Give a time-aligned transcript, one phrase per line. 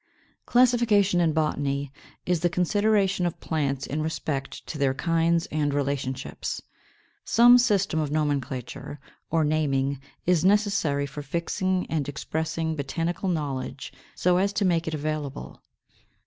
[0.47, 0.51] 519.
[0.87, 1.91] Classification, in botany,
[2.25, 6.59] is the consideration of plants in respect to their kinds and relationships.
[7.23, 14.37] Some system of Nomenclature, or naming, is necessary for fixing and expressing botanical knowledge so
[14.37, 15.61] as to make it available.